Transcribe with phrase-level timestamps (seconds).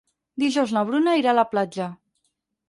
[0.43, 1.91] Dijous na Bruna irà a la platja.